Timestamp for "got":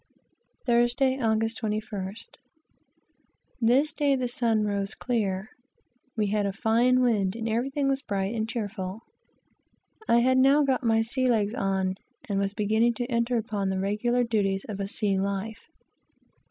10.63-10.83